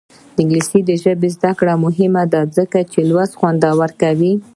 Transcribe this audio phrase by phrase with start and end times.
[0.35, 4.33] د انګلیسي ژبې زده کړه مهمه ده ځکه چې لوستل خوندور کوي.